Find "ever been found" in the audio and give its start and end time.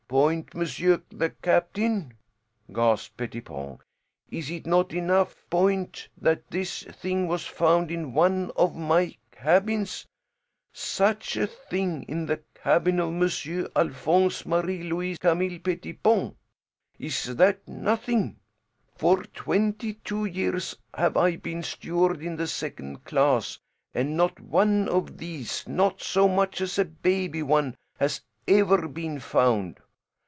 28.45-29.79